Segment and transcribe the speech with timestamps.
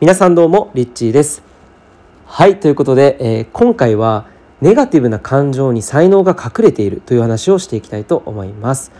[0.00, 1.42] 皆さんどうもリッチーです。
[2.24, 4.26] はいということで、えー、今回は
[4.60, 8.92] ネガティブな感情に才能が隠れているという話をしていきたいと思います、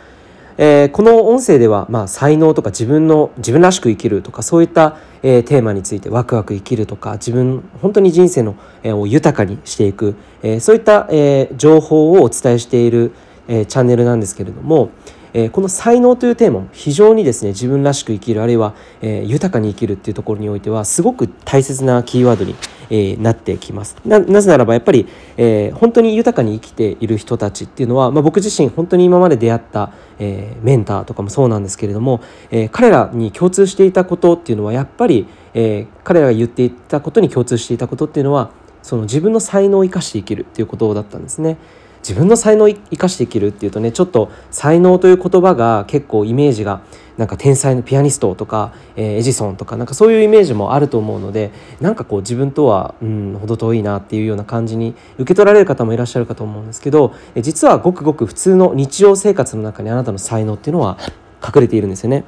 [0.57, 13.13] えー、この音声では、まあ、才能とか自分の自分らしく生きるとかそういった、えー、テーマについてワクワク生きるとか自分本当に人生の、えー、を豊かにしていく、えー、そういった、えー、情報をお伝えしている、
[13.47, 14.91] えー、チャンネルなんですけれども、
[15.39, 22.57] え、この才能というテーマ非常にですね自分らしく生きるあるいは、え、豊かに生きるっていうところにおいてはすごく大切なキーワードに、
[22.91, 38.51] え、なってきますなぜならばやっぱり、え、本当に豊かに生きている人たちっていうのは、まあ、僕自身本当に今まで出会った、え、メンターとかもそうなんですけれども、え、彼らに共通していたことっていうのはやっぱり、え、彼らが言っていたことに共通していたことっていうのは
[38.83, 41.59] その自分の才能を生かして生きるっていうことだったんですね。
[42.01, 46.81] 自分の才能を生かして生きるっていうとねちょっと才能という言葉が結構イメージが
[47.17, 60.97] なんか天才のピアニストとか、えー、エジソンとかなんかそういうイメージもあると思うのでなんかこう自分とはうん程遠いなっていうような感じに受け取られる方もいらっしゃるかと思うんですけど実はごくごく普通の日常生活の中にあなたの才能っていうのは
[61.45, 62.25] 隠れているんですよね。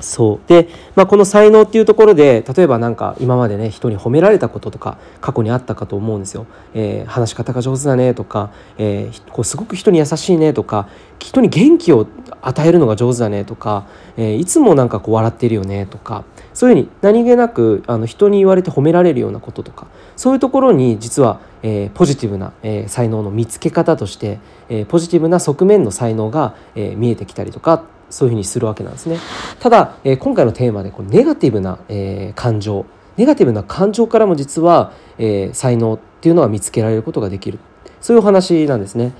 [0.00, 6.46] そうで、まあ、この才能っていうところで例えば何か今までね人に褒められたこととか過去にあったかと思うんですよ。
[6.74, 10.88] えー、話し方が上手だねとか、えー、こうすごく人に優しいねとか
[11.20, 12.06] 人に元気を
[12.42, 13.86] 与えるのが上手だねとか、
[14.16, 19.86] えー、いつもなんかこう笑ってるよねとかそういうふうに何気なくあの人に言われて褒められるようなこととか
[20.16, 27.84] そういうところに実は、えー、ポジティブな、えー、才能の見つけ方として、えー、ポジティブな側面の才能が、えー、見えてきたりとか
[28.14, 29.18] そういうふうにするわけなんですね。
[29.58, 37.58] ただ、え、今回のテーマでこうネガティブな、え、感情ネガティブな感情からも実は、え、才能っていうのは見つけられることができる
[38.00, 39.12] そういうお話なんですね。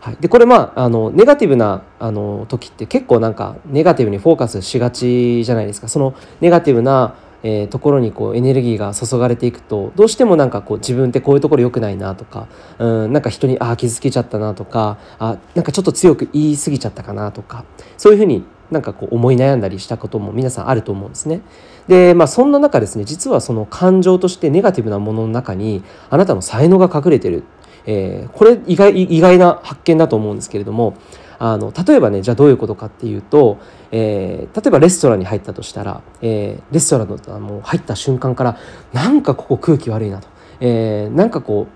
[0.00, 17.64] はい、でこれまああのネガティブなあの時って結構なんかネガティブにフォーカスしがちじゃないですかそのネガティブなえー、ところにこうエネルギーが注がれていくとどうしてもなんかこう自分ってこういうところ良くないなとかうんなんか人にああ傷つけちゃったなとかあなんかちょっと強く言い過ぎちゃったかなとか
[17.96, 21.42] そういうふうになんかこう思い悩んだりしたことも皆さんあると思うんですね。
[21.88, 27.42] でまあそんな中ですね実はその感情としてネガティブなものの中にあなたの才能が隠れてる、
[27.86, 30.96] えー、これ意外意外な発見だと思うんですけれども
[31.44, 33.58] あの例えばねじゃあどういうことかっていうと、
[33.90, 38.58] えー、例えばレストランに入ったとしたら、えー、レストランのあの入った瞬間から
[38.92, 40.28] なんかここ空気悪いなと、
[40.60, 41.66] えー、なんかこ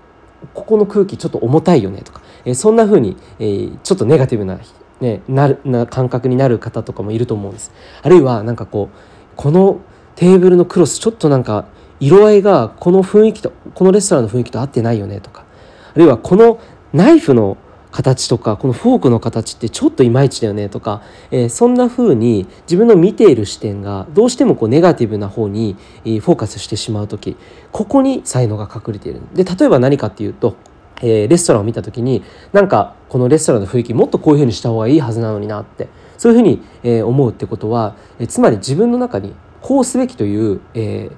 [0.41, 4.57] うここの空気ちょっと重たいよねとか、えー、そんな風に、えー、ちょっとネガティブな,、
[5.01, 7.73] ね、なるな感覚になる方とかもいると思うんです。
[8.01, 8.97] あるいはなんかこう
[9.35, 9.81] この
[10.15, 11.65] テーブルのクロスちょっとなんか
[11.99, 15.43] 色合いがこの雰囲気とこのレストランの雰囲気と合ってないよねとか。
[15.93, 16.61] あるいはこの
[16.93, 17.57] ナイフの
[17.97, 27.37] 形とかこのフォークの形ってちょっといまいちだよねとか、えー、そんな風に自分の見ている視点がどうしてもこうネガティブな方に、フォーカスしてしまう時
[27.71, 29.21] ここに才能が隠れている。
[29.33, 30.57] で例えば何かっていうと、
[31.01, 41.09] えー、レストランを見た時になんかこのレストランの雰囲気もっとこういう風にした方がいいはずなのになってそういう風に、え思うってことは、えつまり自分の中にこうすべきという、え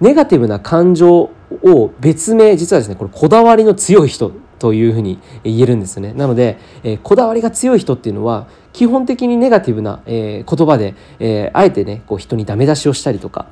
[0.00, 1.30] ネガティブな感情
[1.62, 6.12] を別名実はですねこれこだわりの強い人というふうに言えるんですね。
[6.12, 13.46] なので、えー、こだわりが強い人っていうのは基本的にネガティブな、えー、言葉で、えー、あえてねこう人にダメ出しをしたりとか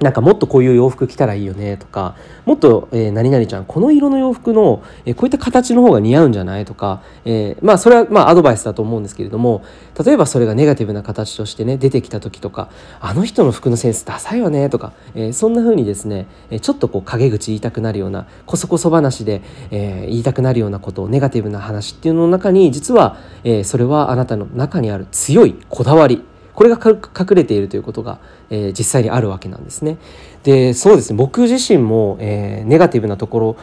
[0.00, 2.14] なんかもっとこういう洋服着たらいいよねとか
[2.44, 9.64] もっと、えー、何々ちゃんこの色の洋服の、えー、こういった形の方が似合うんじゃないとか、えー、まあそれはまあアドバイスだと思うんですけれども
[10.04, 12.70] 例えばそれがネガティブな形としてね出てきた時とか
[13.00, 16.28] あの人の服のセンスダサいよねとか、え、そんな風にですね
[16.60, 26.24] ちょっとこう陰口言いたくなるようなこそこそ話で、え、言いたくなるようなことをネガティブな話っていうのの中に実は、え、それはあなたの中にある強いこだわり
[26.58, 28.18] これが隠れているということが、
[28.50, 29.96] えー、実際にあるわけなんですね。
[30.42, 31.16] でそうですね。
[31.16, 33.56] 僕自身も、えー、ネガティブなところ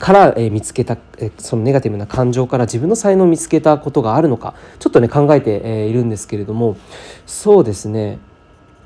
[0.00, 6.76] から、え、見つけた、え、そのネガティブな感情から自分の才能を見つけたことがあるのかちょっとね考えて、え、いるんですけれども
[7.24, 8.18] そうですね。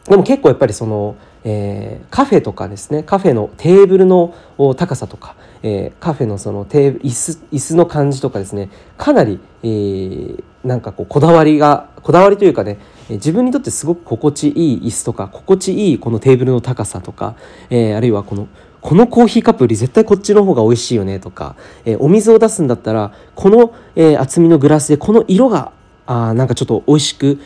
[0.04, 3.02] でも結構やっぱりその、えー、カフェとかですね。
[3.02, 4.34] カフェのテーブルの
[4.76, 8.69] 高さとか、えー、カフェのそのテー椅子椅子の感じとかですね。
[8.99, 12.78] かなり、えー、なんかこうこだわりがこだわりというかね
[13.10, 17.37] 自分にとってすごく心地いい椅子とか心地いいこのテーブルの高さとか、
[17.69, 18.49] えー、あるいはこの
[18.81, 25.72] このコーヒーカップより絶対こっちの方が美味しいよねとか、えー、お水を出すんだったらこの、えー、厚みのグラスでこの色が
[26.06, 27.40] あなんかちょっと美味しく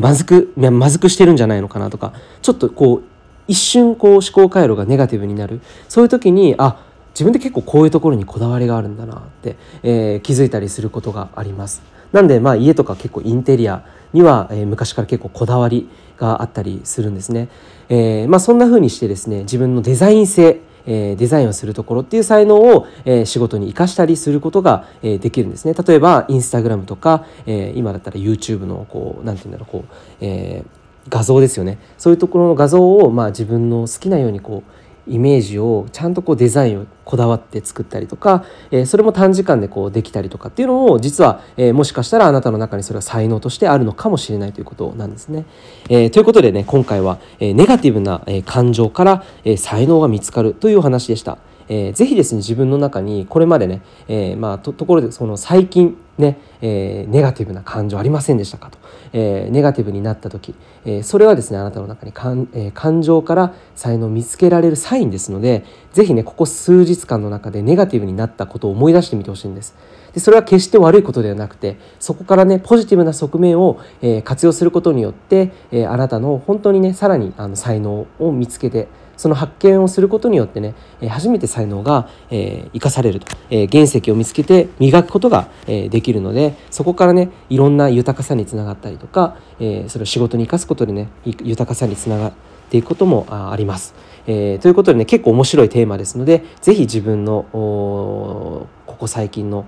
[0.00, 3.02] まずくまずくしてるんじゃないのかなとかちょっとこう
[3.46, 11.95] 一瞬こう思考回路がネガティブになるそういう時にあ自分で結構こういうところにこだわりがあるんだなって、えー、気づいたりすることがあります。
[12.12, 17.48] なんでまあ家とか結構インテリアには、え、昔から結構こだわりがあったりするんですね。
[17.88, 30.68] えーまあ、そんな風にしてですね自分のデザイン性え、デザインをするところっていう才能を、え、仕事に生かしたりすることが、え、できるんですね例えばインスタグラムとか、え、今だったら YouTube のこう何て言うんだろうこう、えー、
[31.08, 45.44] 画像ですよねそういうところの画像を、まあ、自分の好きなようにこうイメージをちゃんとこうデザインをこだわって作ったりとか、えー、それも短時間でこうできたりとかっていうのを実は、えー、もしかしたらあなたの中にそれは才能としてあるのかもしれないということなんですね。
[45.88, 51.38] えー、ということでね今回は、えネガティブな、え感情から、え才能が見つかるというお話でした。
[51.68, 58.78] えー、ぜひですね自分の中にこれまでね、え、まあとところでその最近ね、えー、ネガティブな感情ありませんでしたかと、
[59.12, 60.54] えー、ネガティブになった時、
[60.84, 69.74] えー、それはですねあなたの中に感,、えー、感情から才能を見つけられるサインですのでぜひねここ数日間の中でネガティブになったことを思い出してみてほしいんです。
[70.14, 80.74] でそれは決して悪いことではなくてそこからねポジティブな側面を、えー、活用することによって、えー、あなたの本当にねさらにあの才能を見つけてその発見をすることによってね
[81.08, 92.32] 初めて才能が生かされると原石を見つけて磨くことができるのでそこからねいろんな豊かさにつながったりとかそれを仕事に生かすことでね豊かさにつながっ
[92.70, 93.94] ていくこともあります。
[94.26, 99.66] えー、ということでね結構面白いテーマですので是非自分のここ最近の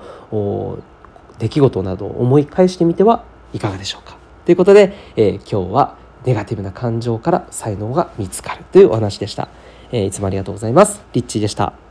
[1.38, 4.16] 出来事などを思い返してみてはいかがでしょうか。
[4.44, 5.96] ということで、えー、今日は
[6.28, 9.48] ネガティブな感情から才能が見つかるというお話でした。
[9.90, 11.00] えー、いつもありがとうございます。
[11.14, 11.87] リッチーでした。